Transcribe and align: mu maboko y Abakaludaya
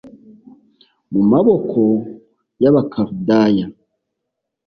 mu 1.11 1.21
maboko 1.31 1.81
y 2.63 2.65
Abakaludaya 2.69 3.65